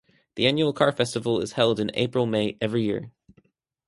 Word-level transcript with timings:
The 0.33 0.47
annual 0.47 0.73
car 0.73 0.91
festival 0.91 1.39
is 1.41 1.51
held 1.51 1.79
in 1.79 1.91
April-May 1.93 2.57
every 2.59 2.81
year. 2.81 3.11